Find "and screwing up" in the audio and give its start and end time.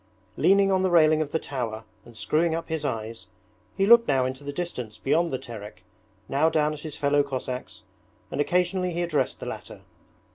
2.05-2.69